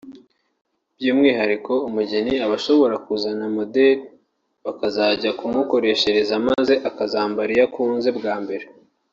[0.99, 4.03] By'umwihariko umugeni aba ashobora kuzana modele
[4.65, 8.65] bakazajya kumukoreshereza maze akazambara iyo kanzu bwa mbere